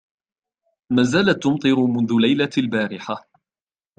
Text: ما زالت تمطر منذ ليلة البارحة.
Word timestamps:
ما 0.95 1.03
زالت 1.03 1.43
تمطر 1.43 1.75
منذ 1.85 2.11
ليلة 2.21 2.49
البارحة. 2.57 3.29